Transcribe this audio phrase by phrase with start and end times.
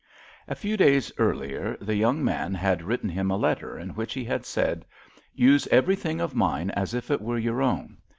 [0.47, 4.23] A few days earlier the young man had written him a letter in which he
[4.23, 4.83] had said:
[5.35, 7.97] "Use everything of mine as if it were your own.